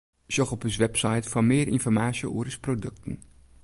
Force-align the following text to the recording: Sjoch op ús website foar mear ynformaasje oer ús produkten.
Sjoch 0.33 0.51
op 0.55 0.63
ús 0.67 0.81
website 0.83 1.29
foar 1.31 1.47
mear 1.49 1.69
ynformaasje 1.75 2.27
oer 2.35 2.47
ús 2.51 2.61
produkten. 2.65 3.15